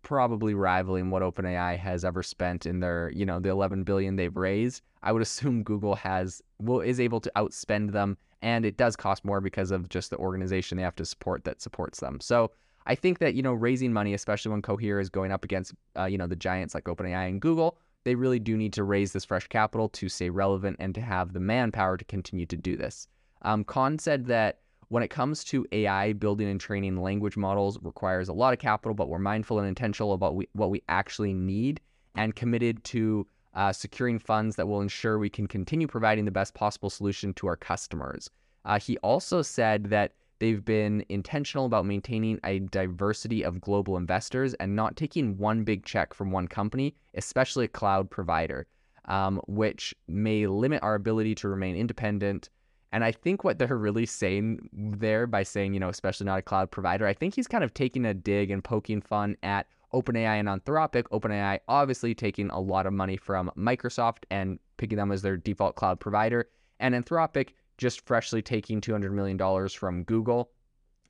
probably 0.07 0.55
rivaling 0.55 1.11
what 1.11 1.21
OpenAI 1.21 1.77
has 1.77 2.05
ever 2.05 2.23
spent 2.23 2.65
in 2.65 2.79
their, 2.79 3.11
you 3.13 3.27
know, 3.27 3.41
the 3.41 3.49
11 3.49 3.83
billion 3.83 4.15
they've 4.15 4.37
raised. 4.37 4.81
I 5.03 5.11
would 5.11 5.21
assume 5.21 5.65
Google 5.65 5.97
has 5.97 6.41
will 6.61 6.81
is 6.81 7.01
able 7.01 7.19
to 7.21 7.33
outspend 7.35 7.91
them 7.91 8.17
and 8.41 8.65
it 8.65 8.77
does 8.77 8.95
cost 8.95 9.25
more 9.25 9.41
because 9.41 9.73
of 9.73 9.89
just 9.89 10.11
the 10.11 10.17
organization 10.19 10.77
they 10.77 10.85
have 10.85 10.95
to 10.95 11.05
support 11.05 11.43
that 11.43 11.61
supports 11.61 11.99
them. 11.99 12.21
So 12.21 12.53
I 12.87 12.95
think 12.95 13.19
that, 13.19 13.35
you 13.35 13.43
know, 13.43 13.53
raising 13.53 13.93
money, 13.93 14.15
especially 14.15 14.53
when 14.53 14.63
Cohere 14.63 15.01
is 15.01 15.11
going 15.11 15.33
up 15.33 15.43
against, 15.43 15.75
uh, 15.99 16.05
you 16.05 16.19
know, 16.19 16.29
the 16.29 16.37
giants 16.37 16.73
like 16.73 16.85
OpenAI 16.85 17.29
and 17.29 17.41
Google, 17.41 17.77
they 18.05 18.15
really 18.15 18.39
do 18.39 18.57
need 18.57 18.75
to 18.75 18.85
raise 18.85 19.11
this 19.11 19.25
fresh 19.25 19.49
capital 19.49 19.89
to 19.89 20.09
stay 20.09 20.31
relevant 20.31 20.77
and 20.79 20.95
to 20.95 21.01
have 21.01 21.33
the 21.33 21.41
manpower 21.41 21.97
to 21.97 22.05
continue 22.05 22.47
to 22.47 22.57
do 22.57 22.77
this. 22.77 23.09
Um, 23.43 23.65
Kon 23.65 23.99
said 23.99 24.27
that 24.27 24.61
when 24.89 25.03
it 25.03 25.09
comes 25.09 25.43
to 25.45 25.67
AI, 25.73 26.13
building 26.13 26.49
and 26.49 26.61
training 26.61 26.97
language 26.97 27.37
models 27.37 27.79
requires 27.83 28.29
a 28.29 28.33
lot 28.33 28.53
of 28.53 28.59
capital, 28.59 28.95
but 28.95 29.09
we're 29.09 29.19
mindful 29.19 29.59
and 29.59 29.67
intentional 29.67 30.13
about 30.13 30.37
we, 30.37 30.49
what 30.53 30.71
we 30.71 30.83
actually 30.89 31.35
need 31.35 31.81
and 32.15 32.37
committed 32.37 32.83
to 32.85 33.27
uh, 33.55 33.73
securing 33.73 34.19
funds 34.19 34.57
that 34.57 34.69
will 34.69 34.81
ensure 34.81 35.19
we 35.19 35.31
can 35.31 35.47
continue 35.47 35.87
providing 35.87 36.25
the 36.25 36.31
best 36.31 36.55
possible 36.55 36.91
solution 36.91 37.33
to 37.35 37.47
our 37.47 37.57
customers. 37.57 38.31
Uh, 38.65 38.79
he 38.79 38.97
also 38.99 39.43
said 39.43 39.85
that 39.85 40.13
they've 40.39 40.65
been 40.65 41.05
intentional 41.09 41.67
about 41.67 41.87
maintaining 41.87 42.39
a 42.45 42.59
diversity 42.59 43.43
of 43.43 43.61
global 43.61 43.97
investors 43.97 44.55
and 44.55 44.77
not 44.77 44.97
taking 44.97 45.37
one 45.39 45.65
big 45.65 45.85
check 45.85 46.13
from 46.13 46.31
one 46.31 46.47
company, 46.47 46.95
especially 47.15 47.65
a 47.65 47.69
cloud 47.69 48.11
provider, 48.11 48.67
um, 49.07 49.41
which 49.47 49.95
may 50.07 50.47
limit 50.47 50.83
our 50.83 50.95
ability 50.95 51.35
to 51.35 51.49
remain 51.49 51.77
independent 51.77 52.51
and 52.97 53.05
I 53.05 53.13
think 53.13 53.45
what 53.45 53.59
they're 53.59 53.77
really 53.77 54.07
saying 54.07 54.71
there 54.73 55.27
by 55.27 55.43
saying, 55.43 55.75
you 55.75 55.81
know, 55.81 55.91
especially 55.91 56.25
not 56.25 56.39
a 56.39 56.43
cloud 56.43 56.71
provider, 56.71 57.07
I 57.07 57.13
think 57.13 57.35
he's 57.35 57.47
kind 57.47 57.63
of 57.63 57.75
taking 57.75 58.07
a 58.07 58.15
dig 58.15 58.51
and 58.51 58.65
poking 58.65 59.03
fun 59.03 59.37
at 59.43 59.67
OpenAI 59.93 60.41
and 60.41 60.49
Anthropic. 60.49 61.03
OpenAI 61.13 61.59
obviously 61.69 62.15
taking 62.15 62.49
a 62.49 62.59
lot 62.59 62.87
of 62.87 62.95
money 62.95 63.19
from 63.19 63.53
Microsoft 63.55 64.25
and 64.31 64.59
picking 64.79 64.97
them 64.97 65.13
as 65.13 65.21
their 65.21 65.37
default 65.37 65.77
cloud 65.77 66.01
provider, 66.01 66.49
and 66.81 66.95
Anthropic 66.95 67.51
just 67.77 68.01
freshly 68.07 68.41
taking 68.41 68.81
$200 68.81 69.11
million 69.11 69.69
from 69.69 70.03
Google 70.05 70.49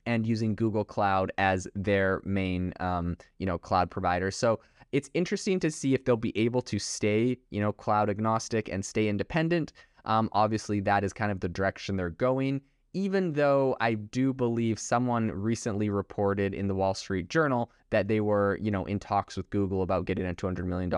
and 0.05 0.27
using 0.27 0.55
Google 0.55 0.83
Cloud 0.83 1.31
as 1.37 1.69
their 1.73 2.21
main, 2.25 2.73
um, 2.81 3.15
you 3.37 3.45
know, 3.45 3.57
cloud 3.57 3.89
provider. 3.89 4.29
So 4.29 4.59
it's 4.91 5.09
interesting 5.13 5.57
to 5.61 5.71
see 5.71 5.93
if 5.93 6.03
they'll 6.03 6.17
be 6.17 6.37
able 6.37 6.61
to 6.63 6.79
stay, 6.79 7.37
you 7.49 7.61
know, 7.61 7.71
cloud 7.71 8.09
agnostic 8.09 8.67
and 8.67 8.83
stay 8.83 9.07
independent. 9.07 9.71
Um, 10.07 10.29
obviously, 10.31 10.79
that 10.79 11.03
is 11.03 11.13
kind 11.13 11.31
of 11.31 11.41
the 11.41 11.49
direction 11.49 11.97
they're 11.97 12.09
going. 12.09 12.61
Even 12.93 13.33
though 13.33 13.75
I 13.79 13.93
do 13.93 14.33
believe 14.33 14.79
someone 14.79 15.29
recently 15.29 15.89
reported 15.89 16.55
in 16.55 16.67
the 16.67 16.73
Wall 16.73 16.95
Street 16.95 17.29
Journal 17.29 17.69
that 17.91 18.07
they 18.07 18.21
were, 18.21 18.57
you 18.59 18.71
know, 18.71 18.85
in 18.85 18.97
talks 18.97 19.37
with 19.37 19.47
Google 19.51 19.83
about 19.83 20.05
getting 20.05 20.25
a 20.25 20.33
$200 20.33 20.65
million, 20.65 20.89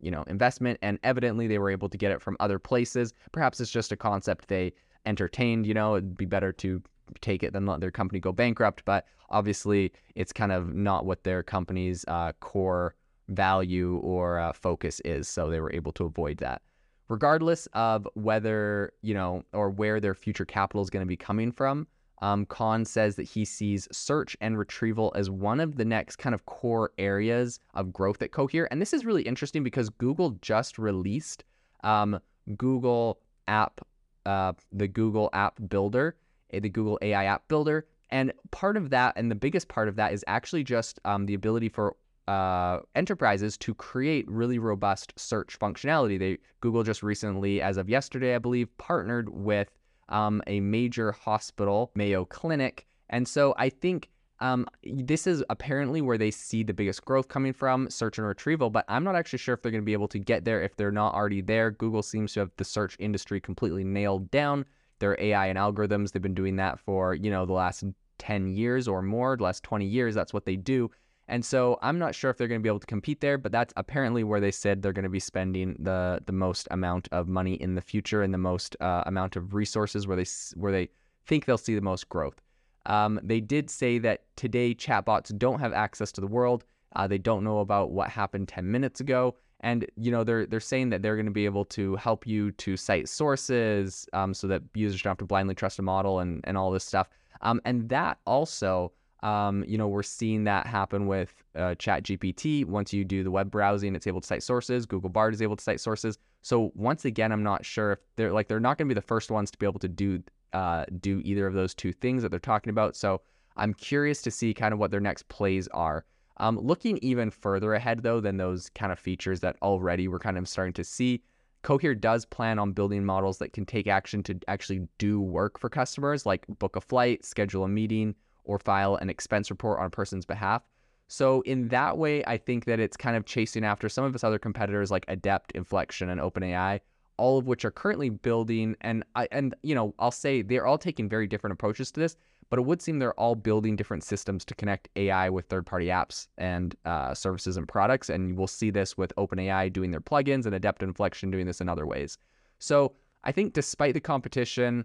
you 0.00 0.10
know, 0.10 0.22
investment, 0.28 0.78
and 0.82 1.00
evidently 1.02 1.48
they 1.48 1.58
were 1.58 1.70
able 1.70 1.88
to 1.88 1.98
get 1.98 2.12
it 2.12 2.22
from 2.22 2.36
other 2.38 2.58
places. 2.58 3.12
Perhaps 3.32 3.60
it's 3.60 3.72
just 3.72 3.90
a 3.90 3.96
concept 3.96 4.46
they 4.46 4.72
entertained. 5.06 5.66
You 5.66 5.74
know, 5.74 5.96
it'd 5.96 6.16
be 6.16 6.26
better 6.26 6.52
to 6.52 6.80
take 7.22 7.42
it 7.42 7.54
than 7.54 7.66
let 7.66 7.80
their 7.80 7.90
company 7.90 8.20
go 8.20 8.30
bankrupt. 8.30 8.84
But 8.84 9.06
obviously, 9.30 9.92
it's 10.14 10.32
kind 10.32 10.52
of 10.52 10.74
not 10.74 11.06
what 11.06 11.24
their 11.24 11.42
company's 11.42 12.04
uh, 12.06 12.32
core 12.40 12.94
value 13.28 13.96
or 14.04 14.38
uh, 14.38 14.52
focus 14.52 15.00
is. 15.04 15.26
So 15.26 15.50
they 15.50 15.60
were 15.60 15.72
able 15.72 15.92
to 15.92 16.04
avoid 16.04 16.38
that 16.38 16.62
regardless 17.08 17.66
of 17.72 18.06
whether, 18.14 18.92
you 19.02 19.14
know, 19.14 19.42
or 19.52 19.70
where 19.70 20.00
their 20.00 20.14
future 20.14 20.44
capital 20.44 20.82
is 20.82 20.90
going 20.90 21.04
to 21.04 21.08
be 21.08 21.16
coming 21.16 21.50
from. 21.52 21.86
Um, 22.20 22.46
Kon 22.46 22.84
says 22.84 23.16
that 23.16 23.22
he 23.22 23.44
sees 23.44 23.86
search 23.92 24.36
and 24.40 24.58
retrieval 24.58 25.12
as 25.14 25.30
one 25.30 25.60
of 25.60 25.76
the 25.76 25.84
next 25.84 26.16
kind 26.16 26.34
of 26.34 26.46
core 26.46 26.90
areas 26.98 27.60
of 27.74 27.92
growth 27.92 28.20
at 28.22 28.32
Cohere. 28.32 28.66
And 28.70 28.82
this 28.82 28.92
is 28.92 29.04
really 29.04 29.22
interesting 29.22 29.62
because 29.62 29.88
Google 29.88 30.30
just 30.42 30.78
released 30.78 31.44
um, 31.84 32.18
Google 32.56 33.20
App, 33.46 33.80
uh, 34.26 34.52
the 34.72 34.88
Google 34.88 35.30
App 35.32 35.60
Builder, 35.68 36.16
eh, 36.52 36.60
the 36.60 36.68
Google 36.68 36.98
AI 37.02 37.24
App 37.26 37.46
Builder. 37.46 37.86
And 38.10 38.32
part 38.50 38.76
of 38.76 38.90
that, 38.90 39.14
and 39.16 39.30
the 39.30 39.36
biggest 39.36 39.68
part 39.68 39.86
of 39.86 39.96
that, 39.96 40.12
is 40.12 40.24
actually 40.26 40.64
just 40.64 40.98
um, 41.04 41.26
the 41.26 41.34
ability 41.34 41.68
for 41.68 41.94
uh, 42.28 42.80
enterprises 42.94 43.56
to 43.56 43.74
create 43.74 44.30
really 44.30 44.58
robust 44.58 45.12
search 45.16 45.58
functionality. 45.58 46.18
They 46.18 46.38
Google 46.60 46.82
just 46.82 47.02
recently, 47.02 47.62
as 47.62 47.78
of 47.78 47.88
yesterday, 47.88 48.34
I 48.34 48.38
believe, 48.38 48.68
partnered 48.76 49.30
with 49.30 49.70
um, 50.10 50.42
a 50.46 50.60
major 50.60 51.12
hospital, 51.12 51.90
Mayo 51.94 52.24
Clinic, 52.26 52.86
and 53.10 53.26
so 53.26 53.54
I 53.56 53.70
think 53.70 54.10
um, 54.40 54.66
this 54.84 55.26
is 55.26 55.42
apparently 55.50 56.00
where 56.00 56.18
they 56.18 56.30
see 56.30 56.62
the 56.62 56.74
biggest 56.74 57.04
growth 57.04 57.28
coming 57.28 57.52
from, 57.52 57.90
search 57.90 58.18
and 58.18 58.26
retrieval. 58.26 58.70
But 58.70 58.84
I'm 58.88 59.04
not 59.04 59.16
actually 59.16 59.40
sure 59.40 59.54
if 59.54 59.62
they're 59.62 59.72
going 59.72 59.82
to 59.82 59.86
be 59.86 59.92
able 59.92 60.08
to 60.08 60.18
get 60.18 60.44
there 60.44 60.62
if 60.62 60.76
they're 60.76 60.92
not 60.92 61.14
already 61.14 61.40
there. 61.40 61.70
Google 61.70 62.02
seems 62.02 62.34
to 62.34 62.40
have 62.40 62.50
the 62.56 62.64
search 62.64 62.96
industry 63.00 63.40
completely 63.40 63.84
nailed 63.84 64.30
down. 64.30 64.64
Their 65.00 65.16
AI 65.20 65.46
and 65.46 65.58
algorithms, 65.58 66.12
they've 66.12 66.22
been 66.22 66.34
doing 66.34 66.56
that 66.56 66.78
for 66.78 67.14
you 67.14 67.30
know 67.30 67.46
the 67.46 67.52
last 67.52 67.84
10 68.18 68.48
years 68.48 68.86
or 68.86 69.00
more, 69.02 69.36
the 69.36 69.44
last 69.44 69.62
20 69.62 69.86
years. 69.86 70.14
That's 70.14 70.34
what 70.34 70.44
they 70.44 70.56
do. 70.56 70.90
And 71.28 71.44
so 71.44 71.78
I'm 71.82 71.98
not 71.98 72.14
sure 72.14 72.30
if 72.30 72.38
they're 72.38 72.48
going 72.48 72.60
to 72.60 72.62
be 72.62 72.70
able 72.70 72.80
to 72.80 72.86
compete 72.86 73.20
there, 73.20 73.36
but 73.36 73.52
that's 73.52 73.74
apparently 73.76 74.24
where 74.24 74.40
they 74.40 74.50
said 74.50 74.80
they're 74.80 74.94
going 74.94 75.04
to 75.04 75.10
be 75.10 75.20
spending 75.20 75.76
the 75.78 76.20
the 76.24 76.32
most 76.32 76.66
amount 76.70 77.08
of 77.12 77.28
money 77.28 77.54
in 77.54 77.74
the 77.74 77.82
future 77.82 78.22
and 78.22 78.32
the 78.32 78.38
most 78.38 78.76
uh, 78.80 79.02
amount 79.06 79.36
of 79.36 79.54
resources 79.54 80.06
where 80.06 80.16
they 80.16 80.24
where 80.54 80.72
they 80.72 80.88
think 81.26 81.44
they'll 81.44 81.58
see 81.58 81.74
the 81.74 81.82
most 81.82 82.08
growth. 82.08 82.40
Um, 82.86 83.20
they 83.22 83.40
did 83.40 83.68
say 83.68 83.98
that 83.98 84.22
today 84.36 84.74
chatbots 84.74 85.36
don't 85.36 85.60
have 85.60 85.74
access 85.74 86.10
to 86.12 86.22
the 86.22 86.26
world. 86.26 86.64
Uh, 86.96 87.06
they 87.06 87.18
don't 87.18 87.44
know 87.44 87.58
about 87.58 87.90
what 87.90 88.08
happened 88.08 88.48
10 88.48 88.70
minutes 88.70 89.00
ago, 89.00 89.36
and 89.60 89.84
you 89.96 90.10
know 90.10 90.24
they're 90.24 90.46
they're 90.46 90.60
saying 90.60 90.88
that 90.90 91.02
they're 91.02 91.16
going 91.16 91.26
to 91.26 91.32
be 91.32 91.44
able 91.44 91.66
to 91.66 91.96
help 91.96 92.26
you 92.26 92.52
to 92.52 92.74
cite 92.78 93.06
sources 93.06 94.08
um, 94.14 94.32
so 94.32 94.46
that 94.46 94.62
users 94.72 95.02
don't 95.02 95.10
have 95.10 95.18
to 95.18 95.26
blindly 95.26 95.54
trust 95.54 95.78
a 95.78 95.82
model 95.82 96.20
and 96.20 96.40
and 96.44 96.56
all 96.56 96.70
this 96.70 96.84
stuff. 96.84 97.10
Um, 97.42 97.60
and 97.66 97.88
that 97.90 98.18
also 98.26 98.92
um, 99.22 99.64
you 99.66 99.76
know, 99.76 99.88
we're 99.88 100.02
seeing 100.02 100.44
that 100.44 100.66
happen 100.66 101.06
with 101.06 101.34
uh, 101.56 101.74
ChatGPT. 101.74 102.64
Once 102.64 102.92
you 102.92 103.04
do 103.04 103.24
the 103.24 103.30
web 103.30 103.50
browsing, 103.50 103.94
it's 103.94 104.06
able 104.06 104.20
to 104.20 104.26
cite 104.26 104.42
sources. 104.42 104.86
Google 104.86 105.10
Bard 105.10 105.34
is 105.34 105.42
able 105.42 105.56
to 105.56 105.62
cite 105.62 105.80
sources. 105.80 106.18
So 106.42 106.70
once 106.74 107.04
again, 107.04 107.32
I'm 107.32 107.42
not 107.42 107.64
sure 107.64 107.92
if 107.92 107.98
they're 108.16 108.32
like 108.32 108.48
they're 108.48 108.60
not 108.60 108.78
going 108.78 108.88
to 108.88 108.94
be 108.94 108.98
the 108.98 109.06
first 109.06 109.30
ones 109.30 109.50
to 109.50 109.58
be 109.58 109.66
able 109.66 109.80
to 109.80 109.88
do 109.88 110.22
uh, 110.52 110.84
do 111.00 111.20
either 111.24 111.46
of 111.46 111.54
those 111.54 111.74
two 111.74 111.92
things 111.92 112.22
that 112.22 112.30
they're 112.30 112.38
talking 112.38 112.70
about. 112.70 112.94
So 112.94 113.20
I'm 113.56 113.74
curious 113.74 114.22
to 114.22 114.30
see 114.30 114.54
kind 114.54 114.72
of 114.72 114.78
what 114.78 114.90
their 114.90 115.00
next 115.00 115.28
plays 115.28 115.68
are. 115.68 116.04
Um, 116.36 116.56
looking 116.56 116.98
even 116.98 117.30
further 117.30 117.74
ahead 117.74 118.04
though 118.04 118.20
than 118.20 118.36
those 118.36 118.70
kind 118.70 118.92
of 118.92 118.98
features 119.00 119.40
that 119.40 119.56
already 119.60 120.06
we're 120.06 120.20
kind 120.20 120.38
of 120.38 120.48
starting 120.48 120.74
to 120.74 120.84
see. 120.84 121.22
Cohere 121.62 121.96
does 121.96 122.24
plan 122.24 122.60
on 122.60 122.70
building 122.70 123.04
models 123.04 123.38
that 123.38 123.52
can 123.52 123.66
take 123.66 123.88
action 123.88 124.22
to 124.22 124.38
actually 124.46 124.86
do 124.98 125.20
work 125.20 125.58
for 125.58 125.68
customers, 125.68 126.24
like 126.24 126.46
book 126.60 126.76
a 126.76 126.80
flight, 126.80 127.24
schedule 127.24 127.64
a 127.64 127.68
meeting, 127.68 128.14
or 128.48 128.58
file 128.58 128.96
an 128.96 129.08
expense 129.08 129.50
report 129.50 129.78
on 129.78 129.86
a 129.86 129.90
person's 129.90 130.26
behalf. 130.26 130.62
So 131.06 131.42
in 131.42 131.68
that 131.68 131.96
way, 131.96 132.24
I 132.24 132.36
think 132.36 132.64
that 132.64 132.80
it's 132.80 132.96
kind 132.96 133.16
of 133.16 133.24
chasing 133.24 133.64
after 133.64 133.88
some 133.88 134.04
of 134.04 134.14
its 134.14 134.24
other 134.24 134.38
competitors 134.38 134.90
like 134.90 135.04
Adept, 135.08 135.52
Inflection, 135.52 136.10
and 136.10 136.20
OpenAI, 136.20 136.80
all 137.16 137.38
of 137.38 137.46
which 137.46 137.64
are 137.64 137.70
currently 137.70 138.10
building. 138.10 138.76
And 138.80 139.04
I 139.14 139.28
and 139.30 139.54
you 139.62 139.74
know 139.74 139.94
I'll 139.98 140.10
say 140.10 140.42
they're 140.42 140.66
all 140.66 140.78
taking 140.78 141.08
very 141.08 141.26
different 141.26 141.52
approaches 141.52 141.90
to 141.92 142.00
this, 142.00 142.16
but 142.50 142.58
it 142.58 142.62
would 142.62 142.82
seem 142.82 142.98
they're 142.98 143.14
all 143.14 143.34
building 143.34 143.76
different 143.76 144.04
systems 144.04 144.44
to 144.46 144.54
connect 144.54 144.88
AI 144.96 145.30
with 145.30 145.46
third-party 145.46 145.86
apps 145.86 146.28
and 146.36 146.74
uh, 146.84 147.14
services 147.14 147.56
and 147.56 147.68
products. 147.68 148.10
And 148.10 148.36
we'll 148.36 148.46
see 148.46 148.70
this 148.70 148.98
with 148.98 149.14
OpenAI 149.16 149.72
doing 149.72 149.90
their 149.90 150.00
plugins 150.00 150.46
and 150.46 150.54
Adept 150.54 150.82
Inflection 150.82 151.30
doing 151.30 151.46
this 151.46 151.60
in 151.60 151.68
other 151.68 151.86
ways. 151.86 152.18
So 152.58 152.94
I 153.24 153.32
think 153.32 153.52
despite 153.52 153.94
the 153.94 154.00
competition, 154.00 154.84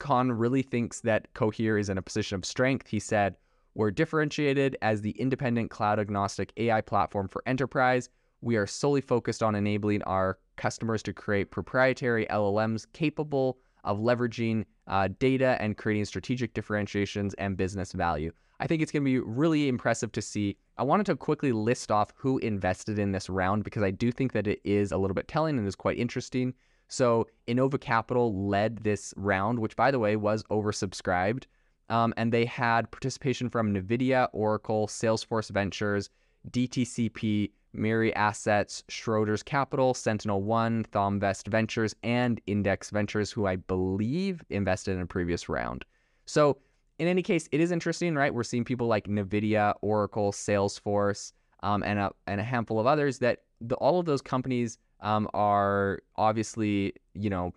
Kon 0.00 0.32
really 0.32 0.62
thinks 0.62 1.00
that 1.02 1.32
Cohere 1.34 1.78
is 1.78 1.88
in 1.88 1.98
a 1.98 2.02
position 2.02 2.34
of 2.34 2.44
strength. 2.44 2.88
He 2.88 2.98
said, 2.98 3.36
We're 3.74 3.92
differentiated 3.92 4.76
as 4.82 5.00
the 5.00 5.12
independent 5.12 5.70
cloud 5.70 6.00
agnostic 6.00 6.52
AI 6.56 6.80
platform 6.80 7.28
for 7.28 7.42
enterprise. 7.46 8.08
We 8.40 8.56
are 8.56 8.66
solely 8.66 9.02
focused 9.02 9.42
on 9.42 9.54
enabling 9.54 10.02
our 10.02 10.38
customers 10.56 11.02
to 11.04 11.12
create 11.12 11.52
proprietary 11.52 12.26
LLMs 12.30 12.86
capable 12.92 13.58
of 13.84 13.98
leveraging 13.98 14.64
uh, 14.88 15.08
data 15.18 15.56
and 15.60 15.76
creating 15.76 16.06
strategic 16.06 16.54
differentiations 16.54 17.34
and 17.34 17.56
business 17.56 17.92
value. 17.92 18.32
I 18.58 18.66
think 18.66 18.82
it's 18.82 18.92
going 18.92 19.04
to 19.04 19.10
be 19.10 19.18
really 19.18 19.68
impressive 19.68 20.12
to 20.12 20.22
see. 20.22 20.56
I 20.76 20.82
wanted 20.82 21.06
to 21.06 21.16
quickly 21.16 21.52
list 21.52 21.90
off 21.90 22.12
who 22.16 22.38
invested 22.38 22.98
in 22.98 23.12
this 23.12 23.30
round 23.30 23.64
because 23.64 23.82
I 23.82 23.90
do 23.90 24.12
think 24.12 24.32
that 24.32 24.46
it 24.46 24.60
is 24.64 24.92
a 24.92 24.98
little 24.98 25.14
bit 25.14 25.28
telling 25.28 25.58
and 25.58 25.66
is 25.66 25.74
quite 25.74 25.98
interesting. 25.98 26.52
So 26.90 27.28
Inovia 27.46 27.80
Capital 27.80 28.48
led 28.48 28.78
this 28.78 29.14
round, 29.16 29.60
which 29.60 29.76
by 29.76 29.90
the 29.90 29.98
way 29.98 30.16
was 30.16 30.42
oversubscribed. 30.50 31.44
Um, 31.88 32.12
and 32.16 32.32
they 32.32 32.44
had 32.44 32.90
participation 32.90 33.48
from 33.48 33.74
NVIDIA, 33.74 34.28
Oracle, 34.32 34.86
Salesforce 34.86 35.50
Ventures, 35.50 36.10
DTCP, 36.50 37.50
Mirae 37.76 38.12
Assets, 38.14 38.82
Schroders 38.88 39.44
Capital, 39.44 39.94
Sentinel 39.94 40.42
One, 40.42 40.84
Thomvest 40.92 41.48
Ventures, 41.48 41.94
and 42.02 42.40
Index 42.46 42.90
Ventures, 42.90 43.30
who 43.30 43.46
I 43.46 43.56
believe 43.56 44.44
invested 44.50 44.96
in 44.96 45.00
a 45.00 45.06
previous 45.06 45.48
round. 45.48 45.84
So, 46.26 46.58
in 46.98 47.08
any 47.08 47.22
case, 47.22 47.48
it 47.50 47.60
is 47.60 47.70
interesting, 47.70 48.14
right? 48.14 48.34
We're 48.34 48.42
seeing 48.42 48.64
people 48.64 48.86
like 48.86 49.06
NVIDIA, 49.06 49.74
Oracle, 49.80 50.32
Salesforce, 50.32 51.32
um, 51.62 51.82
and, 51.82 51.98
a, 51.98 52.10
and 52.26 52.40
a 52.40 52.44
handful 52.44 52.78
of 52.78 52.86
others 52.86 53.18
that 53.20 53.42
the, 53.60 53.74
all 53.76 53.98
of 53.98 54.06
those 54.06 54.22
companies 54.22 54.78
um, 55.02 55.28
are 55.34 56.00
obviously, 56.16 56.94
you 57.14 57.30
know, 57.30 57.52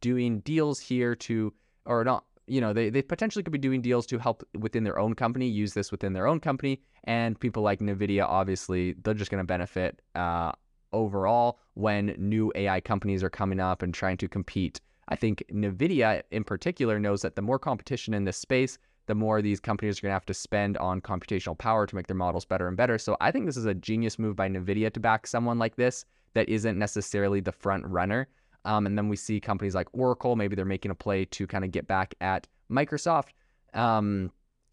doing 0.00 0.40
deals 0.40 0.80
here 0.80 1.14
to, 1.14 1.52
or 1.86 2.04
not, 2.04 2.24
you 2.46 2.60
know, 2.60 2.72
they, 2.72 2.90
they 2.90 3.02
potentially 3.02 3.42
could 3.42 3.52
be 3.52 3.58
doing 3.58 3.80
deals 3.80 4.06
to 4.06 4.18
help 4.18 4.46
within 4.58 4.84
their 4.84 4.98
own 4.98 5.14
company, 5.14 5.48
use 5.48 5.72
this 5.72 5.90
within 5.90 6.12
their 6.12 6.26
own 6.26 6.40
company. 6.40 6.80
And 7.04 7.38
people 7.38 7.62
like 7.62 7.80
NVIDIA, 7.80 8.24
obviously, 8.24 8.94
they're 9.02 9.14
just 9.14 9.30
going 9.30 9.42
to 9.42 9.46
benefit 9.46 10.00
uh, 10.14 10.52
overall 10.92 11.58
when 11.74 12.14
new 12.18 12.52
AI 12.54 12.80
companies 12.80 13.22
are 13.22 13.30
coming 13.30 13.60
up 13.60 13.82
and 13.82 13.92
trying 13.92 14.16
to 14.18 14.28
compete. 14.28 14.80
I 15.08 15.16
think 15.16 15.44
NVIDIA 15.52 16.22
in 16.30 16.44
particular 16.44 16.98
knows 16.98 17.22
that 17.22 17.36
the 17.36 17.42
more 17.42 17.58
competition 17.58 18.14
in 18.14 18.24
this 18.24 18.38
space, 18.38 18.78
the 19.06 19.14
more 19.14 19.42
these 19.42 19.60
companies 19.60 19.98
are 19.98 20.02
going 20.02 20.10
to 20.10 20.14
have 20.14 20.26
to 20.26 20.34
spend 20.34 20.78
on 20.78 21.00
computational 21.00 21.58
power 21.58 21.86
to 21.86 21.94
make 21.94 22.06
their 22.06 22.16
models 22.16 22.46
better 22.46 22.68
and 22.68 22.76
better. 22.76 22.98
So 22.98 23.16
I 23.20 23.30
think 23.30 23.44
this 23.44 23.56
is 23.56 23.66
a 23.66 23.74
genius 23.74 24.18
move 24.18 24.36
by 24.36 24.48
NVIDIA 24.48 24.92
to 24.94 25.00
back 25.00 25.26
someone 25.26 25.58
like 25.58 25.76
this 25.76 26.06
that 26.34 26.48
isn't 26.48 26.78
necessarily 26.78 27.40
the 27.40 27.52
front 27.52 27.86
runner. 27.86 28.28
Um, 28.64 28.86
and 28.86 28.96
then 28.96 29.08
we 29.08 29.16
see 29.16 29.40
companies 29.40 29.74
like 29.74 29.88
Oracle, 29.92 30.36
maybe 30.36 30.56
they're 30.56 30.64
making 30.64 30.90
a 30.90 30.94
play 30.94 31.24
to 31.26 31.46
kind 31.46 31.64
of 31.64 31.70
get 31.70 31.86
back 31.86 32.14
at 32.20 32.46
Microsoft. 32.70 33.28
Um, 33.74 34.30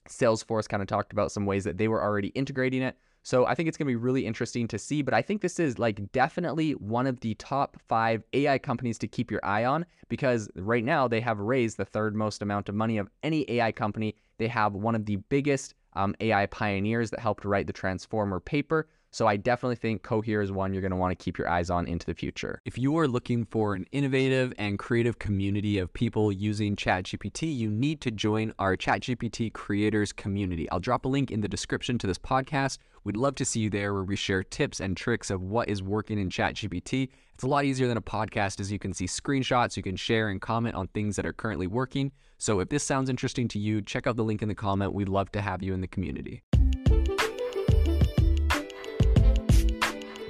Salesforce 0.08 0.68
kind 0.68 0.82
of 0.82 0.88
talked 0.88 1.12
about 1.12 1.32
some 1.32 1.46
ways 1.46 1.64
that 1.64 1.78
they 1.78 1.88
were 1.88 2.02
already 2.02 2.30
integrating 2.30 2.82
it. 2.82 2.98
So 3.24 3.46
I 3.46 3.54
think 3.54 3.70
it's 3.70 3.78
going 3.78 3.86
to 3.86 3.92
be 3.92 3.96
really 3.96 4.26
interesting 4.26 4.68
to 4.70 4.80
see. 4.80 5.02
But 5.02 5.14
I 5.14 5.22
think 5.22 5.42
this 5.42 5.60
is 5.60 5.78
like 5.78 6.12
definitely 6.12 6.72
one 6.72 7.06
of 7.06 7.20
the 7.20 7.36
top 7.36 7.78
five 7.88 8.24
AI 8.34 8.58
companies 8.58 8.98
to 9.00 9.08
keep 9.08 9.30
your 9.30 9.42
eye 9.44 9.66
on 9.66 9.86
because 10.10 10.50
right 10.56 10.84
now 10.84 11.08
they 11.08 11.22
have 11.22 11.40
raised 11.40 11.78
the 11.78 11.86
third 11.86 12.16
most 12.16 12.42
amount 12.42 12.68
of 12.68 12.76
money 12.76 12.98
of 12.98 13.10
any 13.22 13.50
AI 13.52 13.72
company. 13.72 14.16
They 14.40 14.48
have 14.48 14.74
one 14.74 14.96
of 14.96 15.06
the 15.06 15.18
biggest 15.18 15.76
um, 15.94 16.16
AI 16.20 16.48
pioneers 16.48 17.12
that 17.12 17.20
helped 17.20 17.46
write 17.46 17.68
the 17.68 17.74
Transformer 17.74 18.40
paper. 18.40 18.88
So 19.14 19.28
I 19.28 19.36
definitely 19.36 19.76
think 19.76 20.04
Cohere 20.04 20.42
is 20.42 20.54
one 20.54 20.74
you're 20.74 20.82
going 20.82 20.92
to 20.92 20.98
want 20.98 21.18
to 21.18 21.22
keep 21.22 21.38
your 21.38 21.50
eyes 21.50 21.70
on 21.70 21.86
into 21.86 22.06
the 22.06 22.14
future. 22.14 22.62
If 22.64 22.78
you 22.78 22.98
are 22.98 23.10
looking 23.10 23.44
for 23.44 23.76
an 23.76 23.86
innovative 23.92 24.54
and 24.58 24.80
creative 24.80 25.20
community 25.20 25.80
of 25.80 25.92
people 25.92 26.32
using 26.32 26.78
ChatGPT, 26.78 27.54
you 27.54 27.70
need 27.70 28.00
to 28.02 28.12
join 28.12 28.54
our 28.58 28.78
ChatGPT 28.78 29.52
creators 29.52 30.14
community. 30.14 30.70
I'll 30.72 30.80
drop 30.80 31.04
a 31.04 31.10
link 31.10 31.30
in 31.30 31.42
the 31.42 31.50
description 31.50 31.98
to 31.98 32.08
this 32.08 32.18
podcast. 32.18 32.78
We'd 33.04 33.18
love 33.18 33.36
to 33.36 33.46
see 33.46 33.60
you 33.60 33.70
there 33.70 33.94
where 33.94 34.04
we 34.04 34.16
share 34.16 34.44
tips 34.44 34.80
and 34.80 34.96
tricks 34.96 35.30
of 35.30 35.42
what 35.42 35.68
is 35.68 35.84
working 35.84 36.18
in 36.18 36.30
ChatGPT. 36.30 37.10
It's 37.34 37.44
a 37.44 37.48
lot 37.48 37.66
easier 37.66 37.90
than 37.90 37.98
a 37.98 38.02
podcast 38.02 38.62
as 38.62 38.72
you 38.72 38.80
can 38.80 38.94
see 38.94 39.08
screenshots, 39.08 39.76
you 39.76 39.84
can 39.84 39.98
share 39.98 40.30
and 40.30 40.40
comment 40.40 40.76
on 40.76 40.88
things 40.88 41.18
that 41.18 41.26
are 41.26 41.34
currently 41.34 41.68
working. 41.68 42.14
So 42.38 42.62
if 42.62 42.70
this 42.70 42.86
sounds 42.86 43.10
interesting 43.10 43.50
to 43.50 43.60
you, 43.60 43.82
check 43.82 44.08
out 44.08 44.16
the 44.16 44.24
link 44.24 44.42
in 44.42 44.48
the 44.48 44.56
comment. 44.56 44.94
We'd 44.94 45.10
love 45.10 45.34
to 45.34 45.42
have 45.42 45.62
you 45.62 45.74
in 45.74 45.82
the 45.82 45.88
community. 45.88 46.44